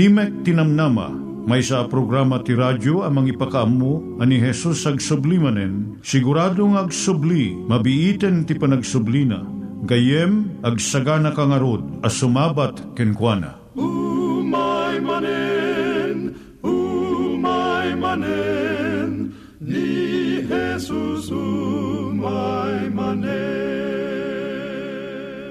Timek 0.00 0.48
Tinamnama, 0.48 1.12
may 1.44 1.60
sa 1.60 1.84
programa 1.84 2.40
ti 2.40 2.56
radyo 2.56 3.04
amang 3.04 3.28
ipakaamu 3.28 4.16
ani 4.16 4.40
Jesus 4.40 4.88
ag 4.88 4.96
sublimanen, 4.96 6.00
siguradong 6.00 6.80
ag 6.80 6.88
subli, 6.88 7.52
mabiiten 7.52 8.48
ti 8.48 8.56
panagsublina, 8.56 9.44
gayem 9.84 10.56
ag 10.64 10.80
sagana 10.80 11.36
kangarod 11.36 11.84
as 12.00 12.16
sumabat 12.16 12.80
kenkwana. 12.96 13.60
umay 13.76 14.09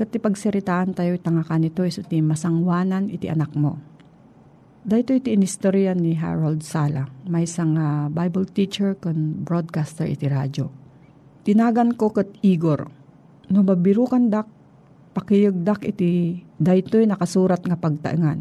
Kat 0.00 0.08
ti 0.08 0.16
pagsiritaan 0.16 0.96
tayo 0.96 1.12
tanga 1.20 1.44
kanito 1.44 1.84
iso 1.84 2.00
ti 2.00 2.24
masangwanan 2.24 3.12
iti 3.12 3.28
anak 3.28 3.52
mo. 3.52 3.76
Dahito 4.80 5.12
iti 5.12 5.36
inistorya 5.36 5.92
ni 5.92 6.16
Harold 6.16 6.64
Sala, 6.64 7.04
may 7.28 7.44
isang 7.44 7.76
uh, 7.76 8.08
Bible 8.08 8.48
teacher 8.48 8.96
kon 8.96 9.44
broadcaster 9.44 10.08
iti 10.08 10.24
radyo. 10.24 10.72
Tinagan 11.44 12.00
ko 12.00 12.16
kat 12.16 12.32
Igor, 12.40 12.88
no 13.52 13.60
mabirukan 13.60 14.32
dak, 14.32 14.48
pakiyagdak 15.12 15.84
iti 15.84 16.40
daytoy 16.56 17.04
nakasurat 17.04 17.60
nga 17.60 17.76
pagtaengan. 17.76 18.40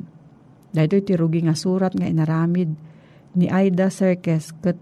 Daytoy 0.72 1.04
iti 1.04 1.20
rugi 1.20 1.44
nga 1.44 1.60
surat 1.60 1.92
nga 1.92 2.08
inaramid 2.08 2.72
ni 3.36 3.52
Aida 3.52 3.92
Serkes 3.92 4.56
kat 4.64 4.80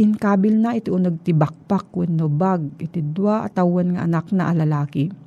inkabil 0.00 0.64
na 0.64 0.80
iti 0.80 0.88
unag 0.88 1.20
ti 1.20 1.36
bakpak 1.36 1.92
wenno 1.92 2.32
bag 2.32 2.80
iti 2.80 3.04
dua 3.04 3.44
atawan 3.44 4.00
nga 4.00 4.08
anak 4.08 4.32
na 4.32 4.48
alalaki. 4.48 5.25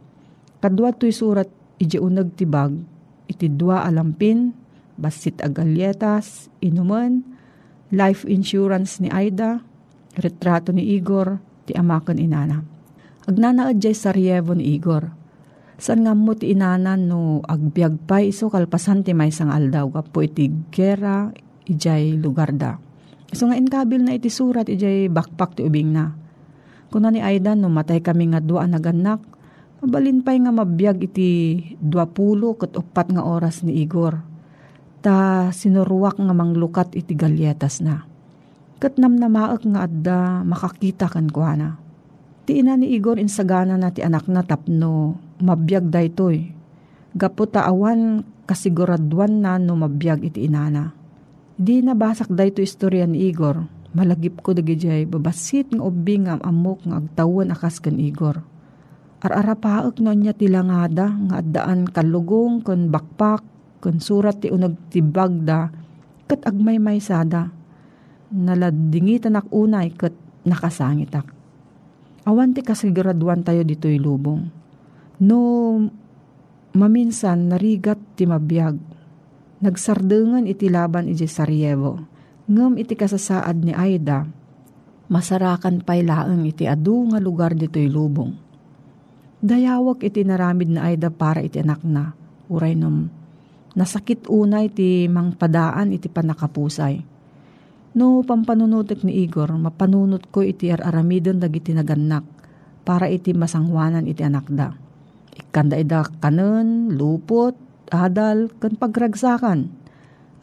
Kadwa 0.59 0.91
to'y 0.91 1.15
surat 1.15 1.47
iti 1.79 1.95
unag 1.95 2.35
ti 2.35 2.43
bag 2.43 2.75
iti 3.29 3.47
dua 3.47 3.85
alampin 3.85 4.51
basit 4.99 5.39
agalyetas, 5.39 6.51
inuman, 6.59 7.23
life 7.95 8.27
insurance 8.27 8.99
ni 8.99 9.07
Aida, 9.07 9.63
retrato 10.19 10.75
ni 10.75 10.99
Igor, 10.99 11.39
ti 11.63 11.71
amakan 11.71 12.19
inana. 12.19 12.59
Agnanaad 13.23 13.79
jay 13.79 13.95
saryevo 13.95 14.51
ni 14.57 14.75
Igor. 14.75 15.15
San 15.79 16.03
nga 16.03 16.11
mo 16.11 16.35
ti 16.35 16.51
inanan 16.51 17.07
no 17.07 17.39
agbyag 17.47 18.03
pa 18.03 18.19
iso 18.19 18.51
kalpasan 18.51 19.07
ti 19.07 19.15
may 19.15 19.31
sang 19.31 19.47
aldaw 19.47 19.87
kapo 19.87 20.19
iti 20.19 20.51
gera 20.75 21.31
ijay 21.63 22.19
lugar 22.19 22.51
da. 22.51 22.75
So 23.31 23.47
nga 23.47 23.55
inkabil 23.55 24.03
na 24.03 24.19
iti 24.19 24.27
surat 24.27 24.67
ijay 24.67 25.07
bakpak 25.07 25.55
ti 25.55 25.63
ubing 25.63 25.95
na. 25.95 26.11
Kuna 26.91 27.13
ni 27.15 27.23
Aida 27.23 27.55
no 27.55 27.71
matay 27.71 28.03
kami 28.03 28.33
nga 28.35 28.43
dua 28.43 28.67
naganak, 28.67 29.23
mabalin 29.79 30.19
pa'y 30.19 30.43
nga 30.43 30.51
mabiyag 30.51 31.07
iti 31.07 31.29
dua 31.79 32.07
pulo 32.07 32.55
kat 32.59 32.75
upat 32.75 33.15
nga 33.15 33.23
oras 33.23 33.63
ni 33.63 33.79
Igor 33.83 34.29
ta 34.99 35.47
sinuruak 35.55 36.19
nga 36.19 36.35
manglukat 36.35 36.91
iti 36.95 37.15
galyetas 37.15 37.79
na. 37.79 38.03
Kat 38.79 38.95
namnamaak 38.95 39.63
nga 39.63 39.87
adda 39.87 40.19
makakita 40.43 41.11
kan 41.11 41.27
kuana. 41.27 41.79
Ti 42.47 42.59
ina 42.59 42.79
ni 42.79 42.95
Igor 42.95 43.19
insagana 43.19 43.75
na 43.75 43.91
ti 43.91 44.03
anak 44.03 44.27
na 44.31 44.43
tapno 44.43 45.19
mabiyag 45.39 45.91
daytoy. 45.91 46.51
Gapo 47.15 47.47
awan 47.55 48.23
kasiguraduan 48.47 49.43
na 49.43 49.59
no 49.59 49.75
mabiyag 49.75 50.23
iti 50.23 50.47
inana. 50.47 50.95
Di 51.59 51.83
nabasak 51.83 52.31
dayto 52.31 52.63
istorya 52.63 53.03
ni 53.03 53.27
Igor. 53.27 53.67
Malagip 53.91 54.39
ko 54.45 54.53
dagijay 54.53 55.09
babasit 55.09 55.73
nga 55.73 55.83
ubing 55.83 56.29
nga 56.29 56.39
amok 56.45 56.85
nga 56.87 57.03
agtawan 57.03 57.51
akas 57.51 57.83
kan 57.83 57.99
Igor. 57.99 58.48
Ar-arapaak 59.19 59.99
no 59.99 60.15
niya 60.15 60.31
tilangada 60.31 61.11
nga 61.11 61.43
addaan 61.43 61.91
kalugong 61.91 62.63
kon 62.63 62.87
bakpak 62.87 63.43
kun 63.83 63.99
surat 63.99 64.39
ti 64.39 64.47
unag 64.51 64.75
ti 64.91 64.99
bagda, 65.03 65.71
kat 66.27 66.43
agmay 66.47 66.79
may 66.79 66.99
sada. 67.03 67.51
Naladingitan 68.29 69.39
ak 69.39 69.51
unay 69.51 69.91
kat 69.91 70.15
nakasangit 70.47 71.11
ak. 71.11 71.27
Awan 72.27 72.53
ti 72.53 72.61
kasiguraduan 72.61 73.41
tayo 73.41 73.63
dito'y 73.63 73.97
lubong. 73.97 74.47
No, 75.23 75.39
maminsan 76.75 77.51
narigat 77.51 77.99
ti 78.15 78.23
mabiyag. 78.23 78.77
Nagsardengan 79.59 80.47
iti 80.47 80.71
laban 80.71 81.11
iti 81.11 81.27
Sarajevo. 81.27 81.99
Ngam 82.47 82.79
iti 82.79 82.95
kasasaad 82.95 83.67
ni 83.67 83.75
Aida, 83.75 84.23
masarakan 85.11 85.83
pa'y 85.83 86.07
laeng 86.07 86.47
iti 86.47 86.65
adu 86.65 87.11
nga 87.11 87.19
lugar 87.19 87.53
dito'y 87.57 87.91
lubong. 87.91 88.48
Dayawak 89.39 90.03
iti 90.03 90.27
naramid 90.27 90.67
na 90.67 90.91
Aida 90.91 91.07
para 91.07 91.39
iti 91.39 91.63
anak 91.63 91.79
na, 91.87 92.11
uray 92.51 92.75
nom 92.75 93.07
Nasakit 93.77 94.25
unay 94.27 94.67
ti 94.67 95.05
mangpadaan 95.07 95.93
iti 95.93 96.09
panakapusay. 96.09 96.99
No 97.95 98.25
pampanunutek 98.25 99.05
ni 99.07 99.23
Igor, 99.23 99.55
mapanunot 99.55 100.27
ko 100.33 100.43
iti 100.43 100.73
araramidon 100.73 101.39
dagiti 101.39 101.71
naganak 101.71 102.25
para 102.83 103.07
iti 103.07 103.31
masangwanan 103.31 104.09
iti 104.09 104.25
anak 104.25 104.51
da. 104.51 104.73
Ikanda 105.37 105.77
ida 105.79 106.03
kanon, 106.19 106.91
lupot, 106.97 107.55
adal, 107.93 108.51
kan 108.59 108.75
pagragsakan. 108.75 109.71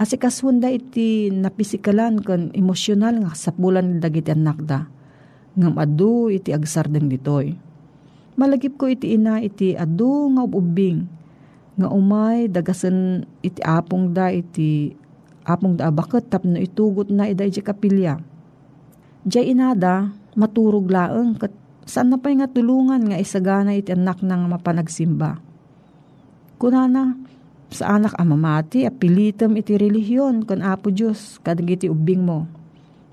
Asikaswanda 0.00 0.72
iti 0.72 1.28
napisikalan 1.28 2.24
kan 2.24 2.54
emosyonal 2.56 3.26
nga 3.26 3.32
sapulan 3.36 4.00
dagiti 4.00 4.32
anak 4.32 4.58
da. 4.64 4.88
Ngam 5.60 5.76
adu 5.76 6.32
iti 6.32 6.56
agsardeng 6.56 7.10
ditoy. 7.10 7.65
Malagip 8.36 8.76
ko 8.76 8.84
iti 8.92 9.16
ina 9.16 9.40
iti 9.40 9.72
adu 9.72 10.28
nga 10.36 10.44
ubing 10.44 11.08
nga 11.76 11.88
umay 11.88 12.48
dagasan 12.52 13.24
iti 13.40 13.60
apong 13.64 14.12
da 14.12 14.28
iti 14.28 14.92
apong 15.48 15.80
da 15.80 15.88
bakit 15.88 16.28
tapno 16.28 16.60
itugot 16.60 17.08
na 17.08 17.28
ida 17.32 17.48
iti 17.48 17.64
kapilya. 17.64 18.20
Diyay 19.26 19.56
inada, 19.56 20.12
maturog 20.36 20.86
laeng 20.86 21.40
kat 21.40 21.52
saan 21.88 22.12
na 22.12 22.18
pa 22.20 22.28
nga 22.28 22.50
tulungan 22.50 23.08
nga 23.08 23.16
isagana 23.16 23.72
iti 23.72 23.94
anak 23.94 24.20
nang 24.20 24.50
mapanagsimba. 24.52 25.40
Kunana, 26.60 27.16
sa 27.72 27.98
anak 27.98 28.16
amamati, 28.16 28.84
apilitam 28.88 29.56
iti 29.58 29.76
relihiyon 29.76 30.46
kan 30.48 30.64
apo 30.64 30.88
Diyos, 30.92 31.40
kadag 31.42 31.68
iti 31.68 31.86
ubing 31.90 32.22
mo. 32.24 32.48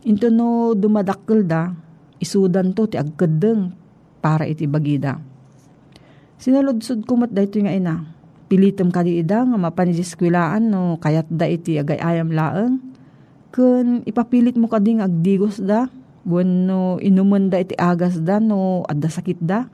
Into 0.03 0.27
no 0.31 0.75
dumadakkel 0.75 1.47
da, 1.47 1.71
isudan 2.19 2.71
to 2.75 2.87
ti 2.87 2.95
agkadeng 2.99 3.82
para 4.23 4.47
iti 4.47 4.63
bagida. 4.63 5.19
Sinaludsod 6.39 7.03
kumat 7.03 7.35
da 7.35 7.43
ito 7.43 7.59
nga 7.59 7.75
ina. 7.75 8.07
Pilitom 8.47 8.87
ka 8.87 9.03
di 9.03 9.19
ida 9.19 9.43
nga 9.43 9.57
mapanidiskulaan 9.59 10.71
no 10.71 10.95
kayat 11.03 11.27
da 11.27 11.43
iti 11.51 11.75
agayayam 11.75 12.31
laeng. 12.31 12.79
Kun 13.51 14.07
ipapilit 14.07 14.55
mo 14.55 14.71
ka 14.71 14.79
ding 14.79 15.03
agdigos 15.03 15.59
da, 15.59 15.91
bueno 16.23 16.97
inuman 17.03 17.51
da 17.51 17.59
iti 17.59 17.75
agas 17.75 18.23
da 18.23 18.39
no 18.39 18.87
adda 18.87 19.11
sakit 19.11 19.39
da. 19.43 19.67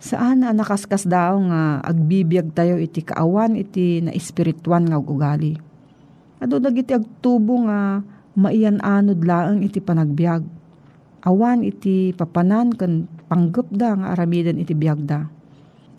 Saan 0.00 0.40
na 0.40 0.56
nakaskas 0.56 1.04
daw 1.04 1.36
nga 1.52 1.84
agbibiyag 1.84 2.56
tayo 2.56 2.80
iti 2.80 3.04
kaawan 3.04 3.52
iti 3.52 4.00
na 4.00 4.16
espirituan 4.16 4.88
nga 4.88 4.96
ugali. 4.96 5.60
Ado 6.40 6.56
dagiti 6.56 6.96
agtubo 6.96 7.68
nga 7.68 8.00
maian 8.32 8.80
anod 8.80 9.20
laang 9.20 9.60
iti 9.60 9.76
panagbiag. 9.76 10.40
Awan 11.20 11.60
iti 11.68 12.16
papanan 12.16 12.72
kan 12.72 13.04
panggap 13.30 13.70
da 13.70 13.94
nga 13.94 14.06
aramidan 14.18 14.58
iti 14.58 14.74
biag 14.74 15.06
da 15.06 15.30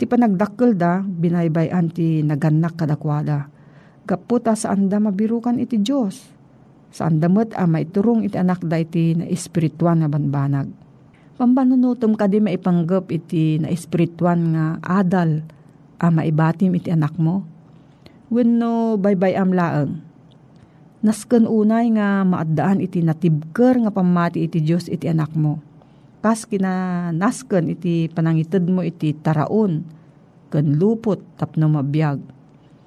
Ti 0.02 0.10
panagdakkel 0.10 0.82
da, 0.82 1.06
binaybayan 1.06 1.94
ti 1.94 2.26
naganak 2.26 2.74
kadakwada. 2.74 3.54
Gaputa 4.10 4.58
sa 4.58 4.74
anda 4.74 4.98
mabirukan 4.98 5.62
iti 5.62 5.78
Diyos. 5.78 6.26
Sa 6.90 7.06
anda 7.06 7.30
met 7.30 7.54
a 7.54 7.70
maiturong 7.70 8.26
iti 8.26 8.34
anak 8.34 8.66
da 8.66 8.82
iti 8.82 9.14
na 9.14 9.30
espirituan 9.30 10.02
nga 10.02 10.10
banbanag. 10.10 10.74
Pambanunutom 11.38 12.18
ka 12.18 12.26
di 12.26 12.42
maipanggap 12.42 13.14
iti 13.14 13.62
na 13.62 13.70
espirituan 13.70 14.58
nga 14.58 14.66
adal 14.82 15.46
a 16.02 16.10
maibatim 16.10 16.74
iti 16.74 16.90
anak 16.90 17.14
mo. 17.22 17.46
Wenno 18.34 18.98
baybay 18.98 19.38
am 19.38 19.54
laeng. 19.54 20.02
Nasken 21.06 21.46
unay 21.46 21.94
nga 21.94 22.26
maaddaan 22.26 22.82
iti 22.82 23.06
natibker 23.06 23.78
nga 23.86 23.94
pamati 23.94 24.50
iti 24.50 24.66
Diyos 24.66 24.90
iti 24.90 25.06
anak 25.06 25.38
mo 25.38 25.71
kas 26.22 26.46
kina 26.46 27.10
nasken 27.10 27.74
iti 27.74 28.06
panangited 28.14 28.70
mo 28.70 28.86
iti 28.86 29.18
taraon 29.18 29.82
ken 30.54 30.78
lupot 30.78 31.18
tapno 31.36 31.66
mabiyag. 31.66 32.22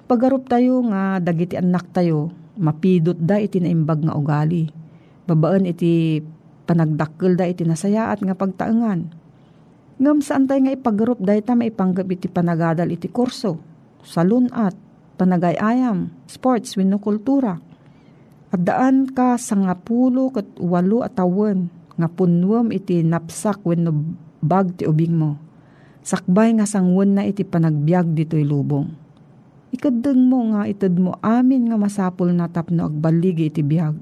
Pagarup 0.07 0.47
tayo 0.47 0.79
nga 0.87 1.19
dagiti 1.19 1.59
anak 1.59 1.91
tayo 1.91 2.31
mapidot 2.55 3.19
da 3.19 3.35
iti 3.35 3.59
naimbag 3.59 4.07
nga 4.07 4.15
ugali. 4.15 4.71
Babaan 5.27 5.67
iti 5.67 6.23
panagdakkel 6.63 7.35
da 7.35 7.49
iti 7.49 7.67
nasayaat 7.67 8.23
nga 8.23 8.37
pagtaengan. 8.37 9.11
Ngam 9.99 10.19
saan 10.23 10.47
tayo 10.47 10.63
nga 10.63 10.75
ipagarup 10.75 11.19
da 11.19 11.35
ita 11.35 11.57
maipanggap 11.57 12.07
iti 12.07 12.31
panagadal 12.31 12.87
iti 12.87 13.11
kurso, 13.11 13.59
salunat, 14.05 14.77
panagayayam, 15.19 16.13
sports, 16.29 16.77
wino 16.79 17.01
kultura. 17.01 17.59
At 18.53 18.61
daan 18.63 19.09
ka 19.11 19.35
sa 19.35 19.57
nga 19.57 19.75
pulo 19.75 20.31
kat 20.31 20.47
walo 20.61 21.03
atawan 21.03 21.67
nga 21.95 22.07
punwam 22.11 22.71
iti 22.71 23.01
napsak 23.01 23.63
wenno 23.63 23.91
bag 24.43 24.75
ti 24.79 24.83
ubing 24.85 25.15
mo. 25.15 25.39
Sakbay 26.05 26.53
nga 26.59 26.69
sangwan 26.69 27.17
na 27.17 27.25
iti 27.25 27.41
panagbiag 27.41 28.13
dito'y 28.13 28.45
lubong. 28.45 28.93
Ikadeng 29.73 30.29
mo 30.29 30.53
nga 30.53 30.69
itad 30.69 30.95
mo 30.95 31.17
amin 31.19 31.67
nga 31.67 31.77
masapul 31.81 32.31
na 32.31 32.47
tapno 32.47 32.87
agbaligi 32.87 33.49
iti 33.49 33.65
biyag. 33.65 33.97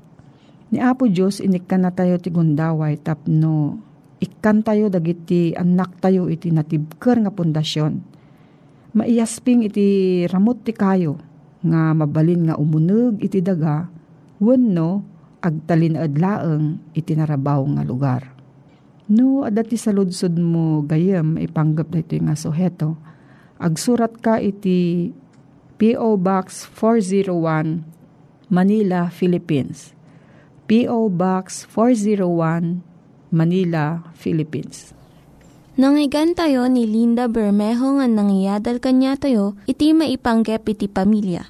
Ni 0.73 0.81
Apo 0.81 1.07
Diyos 1.07 1.39
inikkan 1.39 1.85
na 1.85 1.93
tayo 1.93 2.19
ti 2.19 2.33
gundaway 2.33 2.97
tapno 3.00 3.77
ikkan 4.23 4.63
tayo 4.63 4.88
dagiti 4.88 5.51
anak 5.51 6.00
tayo 6.00 6.31
iti 6.31 6.47
natibker 6.51 7.19
nga 7.19 7.31
pundasyon. 7.31 8.00
Maiyasping 8.93 9.67
iti 9.67 9.88
ramot 10.29 10.63
ti 10.63 10.71
kayo 10.71 11.19
nga 11.63 11.91
mabalin 11.91 12.47
nga 12.47 12.55
umuneg 12.55 13.19
iti 13.19 13.43
daga 13.43 13.89
wenno 14.39 15.12
agtalin 15.43 16.00
adlaeng 16.00 16.79
iti 16.95 17.12
narabaw 17.13 17.67
nga 17.75 17.83
lugar. 17.83 18.21
No, 19.12 19.43
adati 19.43 19.75
sa 19.75 19.91
ludsod 19.91 20.39
mo 20.39 20.79
gayem 20.88 21.35
ipanggap 21.35 21.91
dito 21.91 22.15
nga 22.23 22.39
suheto. 22.39 22.95
Agsurat 23.59 24.15
ka 24.23 24.39
iti 24.39 25.12
P.O. 25.75 26.15
Box 26.15 26.63
401 26.71 27.83
Manila, 28.47 29.12
Philippines. 29.12 29.91
P.O. 30.71 31.12
Box 31.12 31.67
401 31.67 32.79
Manila, 33.35 34.07
Philippines. 34.15 34.95
Nangyigan 35.73 36.38
tayo 36.38 36.69
ni 36.69 36.85
Linda 36.85 37.25
Bermejo 37.25 37.97
nga 37.97 38.07
nangyadal 38.07 38.77
kanya 38.77 39.17
tayo, 39.17 39.57
iti 39.65 39.91
maipanggep 39.91 40.63
iti 40.69 40.85
pamilya. 40.85 41.50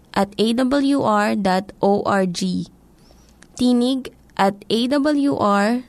at 0.13 0.33
awr.org. 0.35 1.39
Tinig 3.55 4.01
at 4.35 4.55
awr.org. 4.67 5.81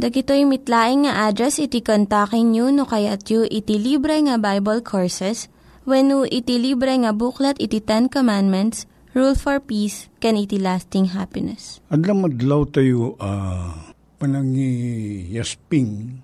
Dagitoy 0.00 0.48
mitlaing 0.48 1.04
nga 1.04 1.28
address 1.28 1.60
iti 1.60 1.84
kontakin 1.84 2.56
nyo 2.56 2.72
no 2.72 2.88
kayat 2.88 3.26
yu 3.28 3.44
iti 3.44 3.76
libre 3.76 4.16
nga 4.24 4.40
Bible 4.40 4.80
Courses 4.80 5.50
when 5.84 6.08
iti 6.30 6.56
libre 6.56 6.94
nga 7.04 7.12
buklat 7.12 7.58
iti 7.60 7.82
Ten 7.82 8.08
Commandments, 8.08 8.86
Rule 9.12 9.34
for 9.34 9.58
Peace, 9.58 10.06
can 10.22 10.38
iti 10.38 10.56
lasting 10.56 11.12
happiness. 11.12 11.82
Adlam 11.90 12.22
madlaw 12.22 12.64
tayo 12.70 13.18
uh, 13.18 13.92
panangi 14.16 15.26
yasping 15.34 16.22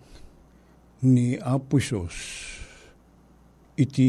ni 1.03 1.35
Apusos 1.37 2.15
iti 3.77 4.09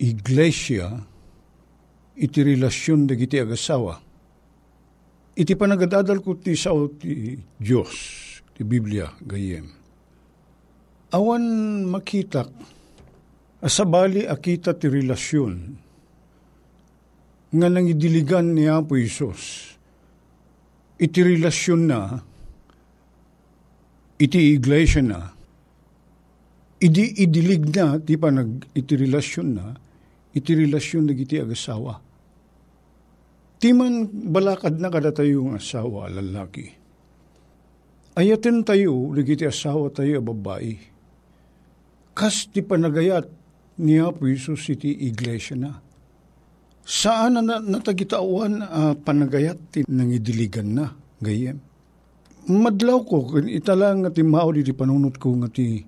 iglesia 0.00 0.88
iti 2.16 2.40
relasyon 2.40 3.04
dagiti 3.04 3.36
agasawa. 3.36 4.00
Iti 5.36 5.52
panagadadal 5.56 6.20
ko 6.20 6.36
ti 6.36 6.56
sao 6.56 6.88
ti 6.92 7.36
Diyos, 7.56 7.92
ti 8.56 8.64
Biblia, 8.64 9.08
gayem. 9.24 9.68
Awan 11.16 11.44
makitak, 11.88 12.50
asabali 13.64 14.28
akita 14.28 14.76
ti 14.76 14.86
relasyon, 14.88 15.54
nga 17.50 17.66
nang 17.66 17.88
idiligan 17.88 18.54
ni 18.54 18.70
Apo 18.70 18.94
Isos, 18.94 19.74
iti 21.00 21.18
relasyon 21.24 21.82
na, 21.88 22.00
iti 24.20 24.54
iglesia 24.54 25.02
na, 25.02 25.20
idi 26.78 27.10
idilig 27.16 27.74
na, 27.74 27.98
ti 27.98 28.14
pa 28.14 28.30
nag, 28.30 28.70
iti 28.76 28.94
relasyon 28.94 29.48
na, 29.56 29.66
iti 30.34 30.52
relasyon 30.54 31.10
na 31.10 31.14
iti 31.14 31.36
agasawa. 31.38 31.98
Ti 33.60 33.68
man 33.76 34.08
balakad 34.08 34.80
na 34.80 34.88
kada 34.88 35.12
tayo 35.12 35.44
ng 35.44 35.60
asawa, 35.60 36.08
lalaki. 36.08 36.72
Ayaten 38.16 38.64
tayo, 38.64 39.12
nagiti 39.12 39.44
asawa 39.44 39.92
tayo, 39.92 40.24
babae. 40.24 40.80
Kas 42.16 42.48
ti 42.48 42.64
panagayat 42.64 43.28
ni 43.84 44.00
Apo 44.00 44.26
Isus 44.26 44.64
iti 44.66 44.92
iglesia 45.06 45.60
na. 45.60 45.76
Saan 46.82 47.38
na 47.38 47.60
natagitawan 47.60 48.64
uh, 48.64 48.94
panagayat 48.96 49.58
ti 49.70 49.78
nangidiligan 49.86 50.68
na, 50.74 50.86
gayem. 51.20 51.60
Madlaw 52.50 53.04
ko, 53.04 53.38
italang 53.44 54.08
nga 54.08 54.10
ti 54.10 54.24
mao 54.24 54.50
di 54.50 54.64
panunot 54.72 55.20
ko 55.20 55.36
nga 55.36 55.52
ti 55.52 55.84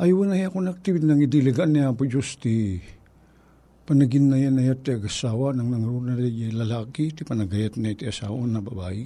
ayaw 0.00 0.26
na 0.26 0.34
ako 0.50 0.58
naktibid 0.58 1.06
nang 1.06 1.22
idiligan 1.22 1.70
niya 1.70 1.94
po 1.94 2.02
Diyos 2.02 2.34
ti 2.42 2.82
panagin 3.84 4.32
na 4.32 4.40
yan 4.40 4.56
ayat 4.56 4.80
ti 4.80 4.96
agasawa 4.96 5.52
nang 5.52 5.68
nangruna 5.68 6.16
di 6.16 6.48
lalaki 6.48 7.12
ti 7.12 7.22
panagayat 7.22 7.76
na 7.76 7.92
iti 7.92 8.08
asawa 8.08 8.40
na 8.48 8.64
babae. 8.64 9.04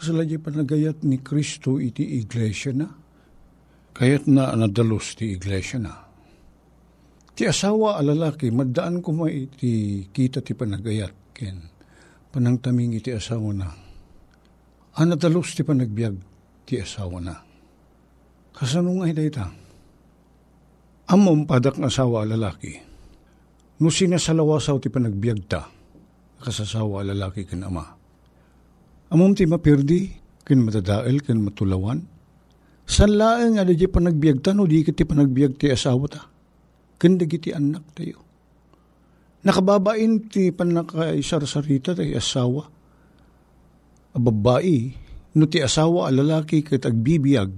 Kasala 0.00 0.24
di 0.24 0.40
panagayat 0.40 1.04
ni 1.04 1.20
Kristo 1.20 1.76
iti 1.76 2.16
iglesia 2.16 2.72
na. 2.72 2.88
Kayat 3.92 4.24
na 4.32 4.56
nadalos 4.56 5.12
ti 5.20 5.36
iglesia 5.36 5.76
na. 5.76 5.92
Ti 7.36 7.44
asawa 7.44 8.00
a 8.00 8.02
lalaki, 8.04 8.48
maddaan 8.48 9.04
ko 9.04 9.12
may 9.12 9.44
iti 9.44 10.08
kita 10.08 10.40
ti 10.40 10.56
panagayat. 10.56 11.36
Ken, 11.36 11.60
panangtaming 12.32 12.96
iti 12.96 13.12
asawa 13.12 13.52
na. 13.52 13.68
Anadalos 14.96 15.52
ti 15.52 15.60
panagbiag 15.60 16.16
ti 16.64 16.80
asawa 16.80 17.20
na. 17.20 17.36
Kasanong 18.56 19.04
ay 19.04 19.12
dayta? 19.12 19.52
Amom 21.12 21.44
padak 21.44 21.76
asawa 21.80 22.24
lalaki. 22.24 22.89
No 23.80 23.88
sinasalawasaw 23.88 24.76
ti 24.76 24.92
panagbiag 24.92 25.40
ta, 25.48 25.64
kasasawa 26.44 27.00
lalaki 27.00 27.48
ken 27.48 27.64
ama. 27.64 27.96
Amom 29.08 29.32
ti 29.32 29.48
mapirdi, 29.48 30.12
ken 30.44 30.60
matadael, 30.60 31.24
ken 31.24 31.40
matulawan. 31.40 32.04
San 32.84 33.16
laeng 33.16 33.56
ada 33.56 33.72
di 33.72 33.88
panagbiag 33.88 34.44
no 34.52 34.68
di 34.68 34.84
ti 34.84 35.04
panagbiag 35.08 35.56
ti 35.56 35.72
asawa 35.72 36.06
ta. 36.12 36.20
Ken 37.00 37.16
ti 37.16 37.50
anak 37.56 37.96
tayo. 37.96 38.20
Nakababain 39.40 40.28
ti 40.28 40.52
panakaisar-sarita 40.52 41.96
ti 41.96 42.12
asawa. 42.12 42.68
A 44.12 44.18
babae, 44.20 44.92
no 45.40 45.48
ti 45.48 45.64
asawa 45.64 46.04
a 46.04 46.12
lalaki 46.12 46.60
ket 46.60 46.84
agbibiyag, 46.84 47.52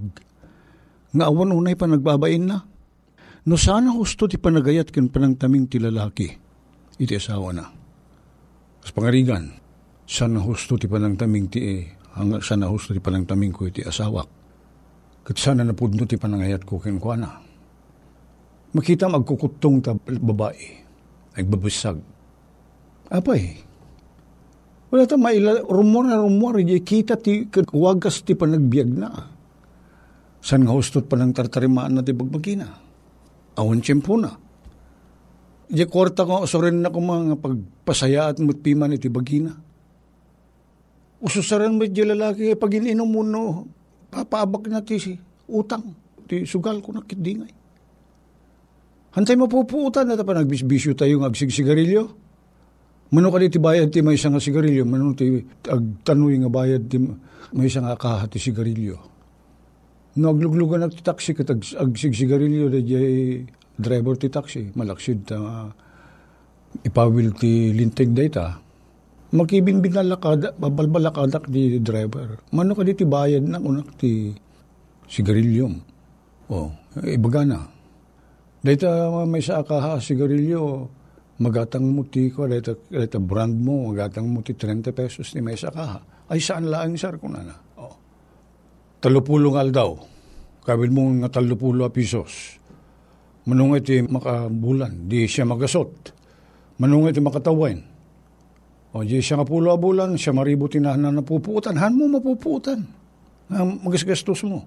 nga 1.13 1.25
awan 1.27 1.51
unay 1.51 1.75
panagbabain 1.75 2.47
na 2.47 2.63
No 3.43 3.59
sana 3.59 3.91
gusto 3.91 4.23
ti 4.23 4.39
panagayat 4.39 4.87
ken 4.87 5.11
panangtaming 5.11 5.67
ti 5.67 5.75
lalaki, 5.75 6.31
iti 6.95 7.11
asawa 7.11 7.51
na. 7.51 7.67
As 8.79 8.95
pangarigan, 8.95 9.51
sana 10.07 10.39
gusto 10.39 10.79
ti 10.79 10.87
panangtaming 10.87 11.47
ti 11.51 11.59
eh, 11.59 11.83
hanga 12.15 12.39
sana 12.39 12.71
gusto 12.71 12.95
ti 12.95 13.03
panangtaming 13.03 13.51
ko 13.51 13.67
iti 13.67 13.83
asawa. 13.83 14.23
Kat 15.27 15.35
sana 15.35 15.67
napudno 15.67 16.07
ti 16.07 16.15
panangayat 16.15 16.63
ko 16.63 16.79
ken 16.79 17.03
kuana. 17.03 17.43
Makita 18.79 19.11
magkukutong 19.11 19.77
ta 19.83 19.91
babae, 19.91 20.67
nagbabasag. 21.35 21.99
Apay, 23.11 23.43
wala 24.87 25.03
ta 25.03 25.19
maila, 25.19 25.67
rumor 25.67 26.07
na 26.07 26.23
rumor, 26.23 26.63
kita 26.63 27.19
ti 27.19 27.43
wagas 27.75 28.23
ti 28.23 28.39
panagbiag 28.39 28.87
na. 28.87 29.11
San 30.39 30.63
nga 30.63 30.71
hustot 30.71 31.11
pa 31.11 31.19
ng 31.19 31.35
tartarimaan 31.35 31.99
na 31.99 32.07
ti 32.07 32.15
bagbagina 32.15 32.82
awan 33.57 33.81
tiyempo 33.81 34.17
na. 34.17 34.31
Di 35.73 35.85
kwarta 35.89 36.27
ko, 36.27 36.45
sorin 36.45 36.83
na 36.83 36.93
ko 36.93 36.99
mga 37.01 37.39
pagpasaya 37.39 38.29
at 38.29 38.37
mutpiman 38.37 38.93
iti 38.93 39.09
bagina. 39.09 39.53
Ususaran 41.23 41.79
mo 41.79 41.87
di 41.87 42.03
lalaki, 42.03 42.51
eh, 42.51 42.57
pag 42.59 42.75
ininom 42.75 43.07
mo 43.07 43.23
no, 43.23 43.65
papaabak 44.11 44.67
na 44.67 44.83
ti 44.83 44.99
utang, 45.49 45.95
ti 46.27 46.43
sugal 46.43 46.83
ko 46.83 46.91
na 46.91 47.01
kitdingay. 47.01 47.53
Hantay 49.13 49.37
mapupuutan 49.37 50.09
na 50.09 50.19
pa 50.19 50.33
nagbisbisyo 50.35 50.97
tayo 50.97 51.21
ng 51.21 51.29
agsigsigarilyo. 51.29 52.03
Mano 53.13 53.29
ka 53.29 53.37
ti 53.45 53.61
bayad 53.61 53.93
ti 53.93 54.01
may 54.01 54.17
isang 54.17 54.35
sigarilyo, 54.41 54.89
mano 54.89 55.13
ti 55.13 55.37
agtanoy 55.69 56.33
nga 56.41 56.49
bayad 56.49 56.89
ti 56.89 56.97
may 57.53 57.69
isang 57.69 57.85
akahat 57.85 58.33
ti 58.33 58.41
sigarilyo 58.41 59.12
No, 60.13 60.29
agluglugan 60.29 60.85
ti 60.93 61.01
taxi 61.01 61.33
kat 61.33 61.49
ag, 61.49 61.61
agsigsigarilyo 61.61 62.69
da 62.69 62.77
jay 62.85 63.41
driver 63.73 64.13
ti 64.13 64.29
taxi. 64.29 64.69
Malaksid 64.77 65.25
ta 65.25 65.37
uh, 65.41 65.67
ipawil 66.85 67.33
ti 67.33 67.73
linteg 67.73 68.13
data. 68.13 68.61
Makibinbin 69.33 69.97
na 69.97 70.05
lakada, 70.05 70.53
babalbalakadak 70.53 71.49
di 71.49 71.81
driver. 71.81 72.37
Mano 72.53 72.77
ka 72.77 72.85
di 72.85 72.93
ti 72.93 73.09
bayad 73.09 73.41
na 73.41 73.57
unak 73.57 73.97
ti 73.97 74.29
sigarilyo. 75.09 75.65
O, 76.53 76.69
oh, 76.69 76.69
ibaga 77.01 77.41
na. 77.41 77.65
Dahita 78.61 79.09
may 79.25 79.41
sa 79.41 79.65
akaha 79.65 79.97
sigarilyo, 79.97 80.85
magatang 81.41 81.89
mo 81.89 82.05
ti 82.05 82.29
ko, 82.29 82.45
dahito, 82.45 82.85
dahito 82.93 83.17
brand 83.17 83.57
mo, 83.57 83.89
magatang 83.89 84.29
mo 84.29 84.45
ti 84.45 84.53
30 84.53 84.93
pesos 84.93 85.33
ni 85.33 85.41
may 85.41 85.57
saka. 85.57 86.05
Ay 86.29 86.37
saan 86.37 86.69
lang 86.69 86.93
sir 86.93 87.17
ko 87.17 87.25
na 87.33 87.41
na. 87.41 87.55
Oh. 89.03 89.11
Talupulo 89.11 89.51
nga 89.51 89.67
daw. 89.67 89.99
Kabil 90.63 90.95
mo 90.95 91.11
nga 91.19 91.27
talupulo 91.27 91.83
a 91.83 91.91
pisos. 91.91 92.55
Manungay 93.43 93.83
ti 93.83 93.99
makabulan, 93.99 95.11
di 95.11 95.27
siya 95.27 95.43
magasot. 95.43 95.91
Manungay 96.79 97.11
ti 97.11 97.19
makatawain. 97.19 97.83
O 98.95 99.03
di 99.03 99.19
siya 99.19 99.43
nga 99.43 99.47
pulo 99.49 99.75
a 99.75 99.77
bulan, 99.77 100.15
siya 100.15 100.31
maribo 100.31 100.71
tinahanan 100.71 101.19
na 101.19 101.23
pupuutan. 101.25 101.75
Han 101.75 101.99
mo 101.99 102.07
mapupuutan. 102.07 102.87
Magasgastos 103.83 104.47
mo. 104.47 104.63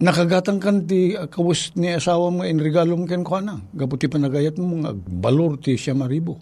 Nakagatang 0.00 0.56
kan 0.56 0.88
ti 0.88 1.12
kawas 1.12 1.76
ni 1.76 1.92
asawa 1.92 2.32
mo 2.32 2.40
in 2.48 2.56
regalo 2.56 2.96
mo 2.96 3.04
ken 3.04 3.20
ko 3.20 3.44
na. 3.44 3.60
Gaputi 3.76 4.08
panagayat 4.08 4.56
mo 4.56 4.80
nga 4.80 4.96
balor 4.96 5.60
ti 5.60 5.76
siya 5.76 5.92
maribo. 5.92 6.40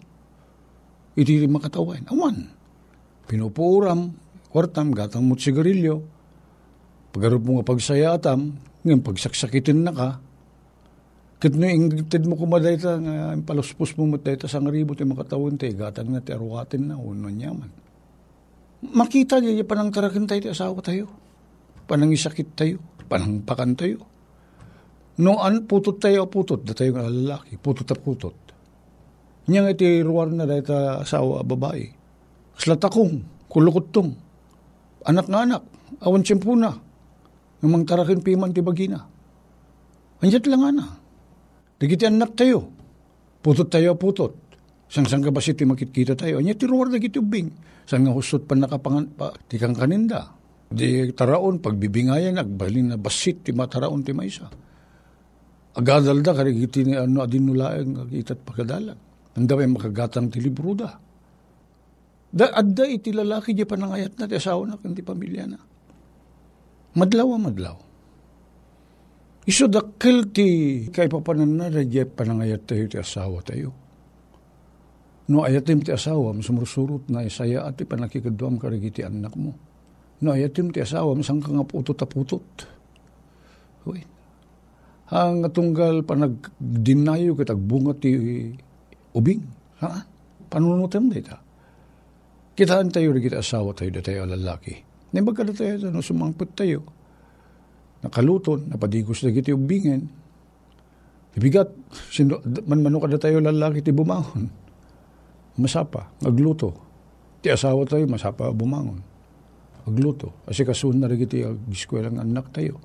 Iti 1.19 1.43
makatawain. 1.43 2.07
Awan. 2.07 2.47
Pinupuram, 3.27 4.15
kwartam, 4.47 4.95
gatang 4.95 5.27
mo't 5.27 5.43
sigarilyo. 5.43 6.14
Pagarup 7.15 7.47
mo 7.47 7.57
nga 7.57 7.71
pagsaya 7.71 8.19
atam, 8.19 8.59
ngayon 8.83 8.99
pagsaksakitin 8.99 9.87
na 9.87 9.95
ka, 9.95 10.09
Kat 11.35 11.51
no 11.51 11.67
ingitid 11.67 12.23
mo 12.25 12.39
kumaday 12.39 12.79
ta 12.79 12.95
nga 12.95 13.35
paluspos 13.43 13.91
mo 13.99 14.07
mo 14.07 14.17
dayta 14.17 14.47
sa 14.47 14.63
ngaribo 14.63 14.95
ti 14.95 15.03
makatawon 15.03 15.59
ti 15.59 15.67
gatang 15.75 16.07
na 16.07 16.23
ti 16.23 16.31
arwatin 16.31 16.89
na 16.89 16.95
uno 16.95 17.27
nyaman. 17.27 17.71
Makita 18.95 19.43
niya 19.43 19.67
panang 19.67 19.91
tarakin 19.91 20.25
tayo 20.25 20.55
asawa 20.55 20.79
tayo. 20.79 21.11
Panang 21.85 22.15
isakit 22.15 22.55
tayo. 22.55 22.79
Panang 23.11 23.43
pakan 23.43 23.75
tayo. 23.75 23.99
No 25.19 25.43
an 25.43 25.67
putot 25.67 25.99
tayo 25.99 26.25
putot 26.31 26.63
da 26.63 26.71
tayo 26.71 26.95
nga 26.95 27.05
lalaki. 27.05 27.59
Putot 27.59 27.87
at 27.91 27.99
putot. 27.99 28.35
Niya 29.51 29.67
nga 29.67 29.75
ti 29.75 29.99
ruwar 30.01 30.31
na 30.31 30.47
dahil 30.47 30.63
ta 30.63 31.03
asawa 31.03 31.43
babae. 31.43 31.85
Slatakong, 32.55 33.45
kulukot 33.51 33.91
tong. 33.91 34.15
Anak 35.05 35.27
nga 35.27 35.43
anak, 35.43 35.63
awan 35.99 36.23
tiyempo 36.23 36.55
Namang 37.65 37.81
tarakin 37.89 38.21
piman 38.21 38.53
ti 38.53 38.61
bagina. 38.61 39.01
Anjat 40.21 40.45
lang 40.45 40.69
ana. 40.69 40.85
Dagiti 41.81 42.05
anak 42.05 42.37
tayo. 42.37 42.69
Putot 43.41 43.73
tayo 43.73 43.97
putot. 43.97 44.37
Sang 44.85 45.09
sang 45.09 45.25
kabasit 45.25 45.57
ti 45.57 45.65
makitkita 45.65 46.13
tayo. 46.13 46.37
Anya 46.37 46.53
ti 46.53 46.69
ruwar 46.69 46.93
dagiti 46.93 47.17
ubing. 47.17 47.49
Sang 47.89 48.05
nga 48.05 48.13
husot 48.13 48.45
pa 48.45 48.53
nakapangan 48.53 49.05
pa 49.17 49.33
ti 49.49 49.57
kang 49.57 49.73
kaninda. 49.73 50.29
Di 50.69 51.09
taraon 51.17 51.57
pagbibingayan 51.57 52.37
agbalin 52.37 52.93
na 52.93 52.97
basit 53.01 53.41
ti 53.41 53.49
mataraon 53.49 54.05
ti 54.05 54.13
maysa. 54.13 54.45
Agadal 55.75 56.21
da 56.21 56.37
karigiti 56.37 56.85
ni 56.85 56.93
ano 56.93 57.25
adin 57.25 57.49
nulaeng 57.49 57.97
agitat 58.05 58.45
pagadalan. 58.45 58.97
Ang 59.35 59.45
daway 59.49 59.65
makagatang 59.65 60.29
ti 60.29 60.37
libro 60.37 60.77
da. 60.77 60.93
Da 62.29 62.45
adda 62.53 62.85
iti 62.85 63.09
lalaki 63.09 63.57
di 63.57 63.65
panangayat 63.65 64.21
na 64.21 64.29
ti 64.29 64.37
asawa 64.37 64.69
na 64.69 64.77
kanti 64.77 65.01
pamilya 65.01 65.49
na. 65.49 65.59
Madlaw 66.95 67.29
a 67.35 67.37
madlaw. 67.37 67.77
Iso 69.45 69.67
dakil 69.69 70.31
ti 70.33 70.47
kay 70.89 71.05
papanan 71.05 71.59
na 71.59 71.69
radya 71.69 72.07
panangayat 72.07 72.65
tayo 72.65 72.89
ti 72.89 72.97
asawa 72.97 73.43
tayo. 73.45 73.75
No 75.29 75.41
ayatim 75.41 75.81
ti 75.81 75.89
asawa, 75.89 76.33
sumursurot 76.37 77.09
na 77.09 77.25
isaya 77.25 77.65
at 77.65 77.77
panakikadwam 77.81 78.61
karigiti 78.61 79.01
anak 79.01 79.33
mo. 79.33 79.57
No 80.21 80.33
ayatim 80.33 80.69
ti 80.69 80.81
asawa, 80.81 81.17
masang 81.17 81.41
ka 81.41 81.49
nga 81.49 81.65
putot 81.65 81.97
a 81.97 82.05
putot. 82.05 82.45
Uy. 83.89 84.01
Ang 85.13 85.45
tunggal 85.53 86.01
panagdinayo 86.05 87.37
kitagbunga 87.37 87.93
ti 87.97 88.13
ubing. 89.13 89.41
Ha? 89.81 90.05
Panunutem 90.49 91.09
dita. 91.09 91.37
Kitaan 92.53 92.89
tayo 92.89 93.13
rigiti 93.13 93.37
asawa 93.37 93.73
tayo 93.73 93.93
da 93.93 94.01
tayo 94.01 94.25
lalaki. 94.29 94.84
Nibag 95.15 95.39
ka 95.39 95.47
da 95.47 95.55
tayo, 95.55 95.79
no, 95.87 96.03
sumangpot 96.03 96.51
tayo 96.51 96.83
nakaluton, 98.05 98.69
napadigos 98.69 99.25
na 99.25 99.33
kiti 99.33 99.49
ubingen. 99.49 100.05
Ibigat, 101.35 101.67
sino, 102.13 102.39
man 102.69 102.85
mano 102.85 103.01
kada 103.01 103.17
tayo 103.17 103.41
lalaki 103.41 103.81
ti 103.81 103.91
bumangon. 103.91 104.47
Masapa, 105.57 106.13
agluto. 106.21 106.69
Ti 107.41 107.51
asawa 107.51 107.83
tayo, 107.89 108.05
masapa 108.07 108.53
bumangon. 108.53 109.01
Agluto. 109.89 110.45
Kasi 110.45 110.63
kasun 110.63 111.01
na 111.01 111.09
rin 111.09 111.27
ti 111.27 111.43
giskwela 111.43 112.07
ng 112.13 112.21
anak 112.21 112.53
tayo. 112.55 112.79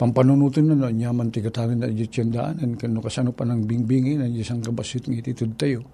Pampanunutin 0.00 0.72
na 0.72 0.74
na, 0.74 0.88
nyaman 0.88 1.28
ti 1.28 1.44
katangin 1.44 1.84
na 1.84 1.92
di 1.92 2.08
tiyandaanan, 2.08 2.80
kano 2.80 3.04
kasano 3.04 3.36
pa 3.36 3.44
ng 3.44 3.68
bingbingin, 3.68 4.24
na 4.24 4.26
isang 4.32 4.64
kabasit 4.64 5.06
ng 5.06 5.20
ititid 5.20 5.52
tayo. 5.60 5.84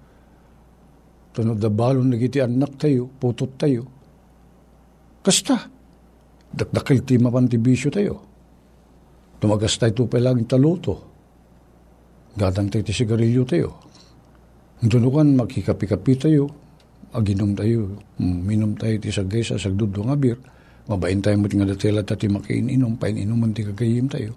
Tunod 1.35 1.59
da 1.59 1.67
balon 1.67 2.07
na 2.07 2.15
ti 2.15 2.39
anak 2.39 2.79
tayo, 2.79 3.11
putot 3.19 3.59
tayo. 3.59 3.98
Kasta, 5.29 5.61
dakdakil 6.49 7.05
ti 7.05 7.21
mapantibisyo 7.21 7.93
tayo. 7.93 8.17
Tumagas 9.37 9.77
tayo 9.77 9.93
to 9.93 10.09
lang 10.17 10.41
taluto. 10.49 11.05
Gadang 12.33 12.73
tayo 12.73 12.81
ti 12.81 12.89
sigarilyo 12.89 13.45
tayo. 13.45 13.77
Dunukan 14.81 15.37
makikapi-kapi 15.37 16.13
tayo. 16.17 16.49
Aginom 17.13 17.53
tayo. 17.53 18.01
Minom 18.17 18.73
tayo 18.73 18.97
ti 18.97 19.13
sagay 19.13 19.45
sa 19.45 19.61
sagdudo 19.61 20.01
nga 20.01 20.17
bir. 20.17 20.41
Mabain 20.89 21.21
tayo 21.21 21.37
mo 21.37 21.45
ti 21.45 21.61
nga 21.61 21.69
datela 21.69 22.01
tati 22.01 22.25
makiininom. 22.25 22.97
Paininom 22.97 23.53
ti 23.53 23.69
kagayim 23.69 24.09
tayo. 24.09 24.33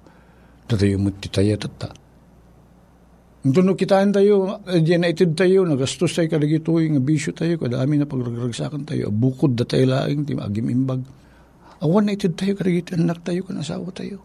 Tatayo 0.68 1.00
mo 1.00 1.08
ti 1.08 1.32
taya 1.32 1.56
tata. 1.56 1.88
Tuno 3.42 3.74
kitaan 3.74 4.14
tayo, 4.14 4.62
na 4.62 5.06
itid 5.10 5.34
tayo, 5.34 5.66
nagastos 5.66 6.14
tayo 6.14 6.30
kadagitoy, 6.30 6.94
nga 6.94 7.02
bisyo 7.02 7.34
tayo, 7.34 7.58
kadami 7.58 7.98
na 7.98 8.06
pagragragsakan 8.06 8.86
tayo, 8.86 9.10
bukod 9.10 9.58
da 9.58 9.66
tayo 9.66 9.90
laing, 9.90 10.22
ti 10.22 10.38
agim 10.38 10.70
imbag. 10.70 11.02
Awan 11.82 12.06
na 12.06 12.14
itid 12.14 12.38
tayo, 12.38 12.54
karigit 12.54 12.94
anak 12.94 13.26
tayo, 13.26 13.42
kan 13.42 13.58
asawa 13.58 13.90
tayo. 13.90 14.22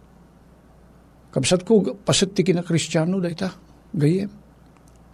Kapsat 1.34 1.66
ko, 1.66 1.98
pasat 1.98 2.38
ti 2.38 2.46
kina 2.46 2.62
kristyano 2.62 3.18
da 3.18 3.34
ita, 3.34 3.50
gayem. 3.98 4.30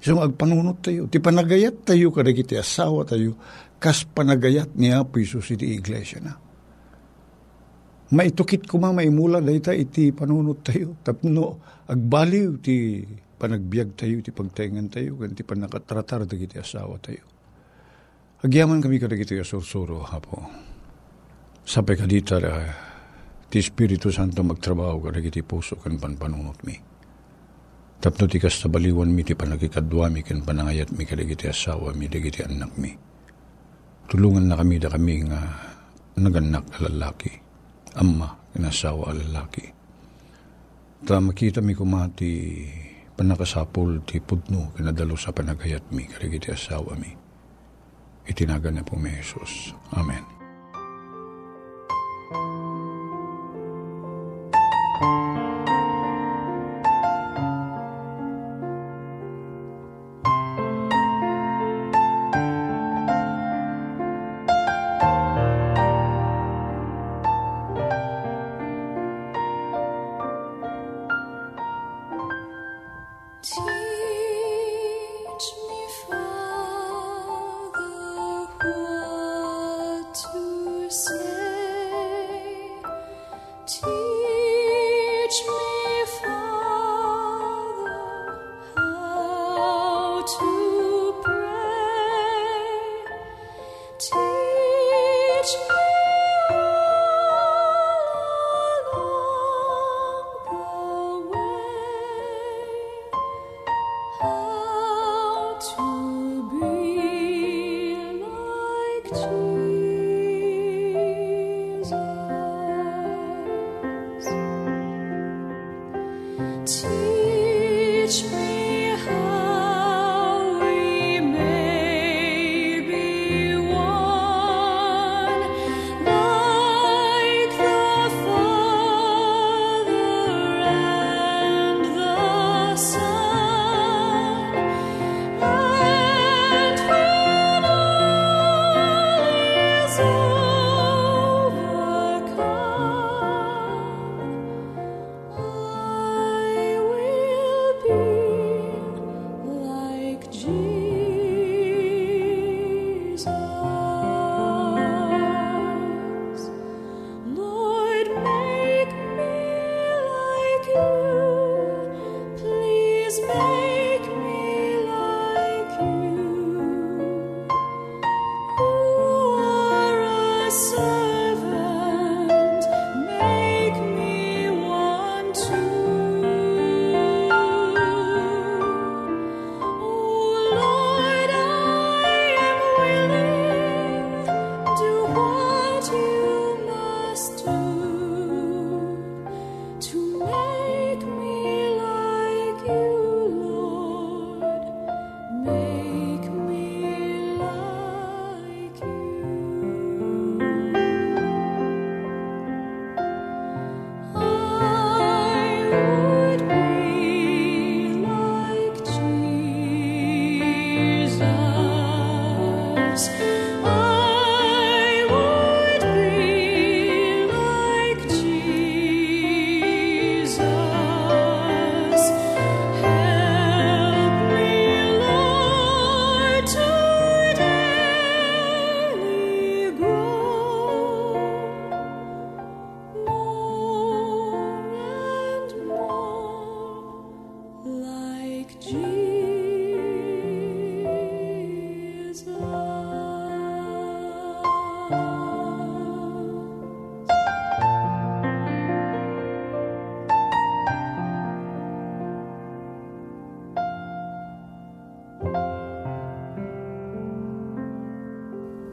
So 0.04 0.20
agpanunot 0.20 0.84
tayo, 0.84 1.08
ti 1.08 1.24
panagayat 1.24 1.88
tayo, 1.88 2.12
karigit 2.12 2.52
ti 2.52 2.56
asawa 2.60 3.08
tayo, 3.08 3.40
kas 3.80 4.04
panagayat 4.04 4.76
niya 4.76 5.08
piso 5.08 5.40
si 5.40 5.56
ti 5.56 5.80
iglesia 5.80 6.20
na. 6.20 6.36
Maitukit 8.12 8.68
ko 8.68 8.84
ma, 8.84 8.92
maimula 8.92 9.40
da 9.40 9.56
ita, 9.56 9.72
iti 9.72 10.12
panunot 10.12 10.60
tayo. 10.60 11.00
Tapno, 11.08 11.64
agbaliw 11.88 12.60
ti 12.60 13.00
panagbiag 13.44 14.00
tayo, 14.00 14.24
ti 14.24 14.32
pagtaingan 14.32 14.88
tayo, 14.88 15.20
kan 15.20 15.36
ti 15.36 15.44
panakatratar 15.44 16.24
da 16.24 16.40
kiti 16.40 16.56
asawa 16.56 16.96
tayo. 17.04 17.28
Agyaman 18.40 18.80
kami 18.80 19.04
kadagiti 19.04 19.36
asursuro, 19.36 20.00
hapo 20.08 20.48
Sapay 21.64 21.96
ka 21.96 22.04
dita, 22.04 22.40
ti 23.48 23.60
Espiritu 23.60 24.12
Santo 24.12 24.44
magtrabaho 24.44 25.00
ka 25.00 25.16
iti 25.20 25.44
puso 25.44 25.80
kan 25.80 25.96
panpanunot 25.96 26.60
mi. 26.68 26.76
Tapno 28.04 28.28
ti 28.28 28.36
kas 28.40 28.68
baliwan 28.68 29.16
mi 29.16 29.24
ti 29.24 29.32
panagikadwa 29.32 30.12
mi 30.12 30.28
kan 30.28 30.44
panangayat 30.44 30.92
mi 30.92 31.08
kadagiti 31.08 31.48
asawa 31.48 31.96
mi, 31.96 32.12
dagiti 32.12 32.44
anak 32.44 32.76
mi. 32.76 32.92
Tulungan 34.12 34.52
na 34.52 34.60
kami 34.60 34.76
da 34.76 34.92
kami 34.92 35.16
nga 35.24 35.40
naganak 36.20 36.68
na 36.68 36.78
lalaki, 36.84 37.32
ama 37.96 38.52
inasawa 38.60 39.16
lalaki. 39.16 39.64
Ta 41.08 41.24
makita 41.24 41.64
mi 41.64 41.72
kumati 41.72 42.32
panakasapol 43.24 44.04
ti 44.04 44.20
pudno 44.20 44.76
kinadalo 44.76 45.16
sa 45.16 45.32
panagayat 45.32 45.96
mi 45.96 46.12
kadagiti 46.12 46.52
asawa 46.52 47.00
mi. 47.00 47.08
Itinagan 48.28 48.76
na 48.76 48.84
po 48.84 49.00
mi 49.00 49.16
Jesus. 49.16 49.72
Amen. 49.96 50.43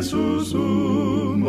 Jesusum 0.00 1.44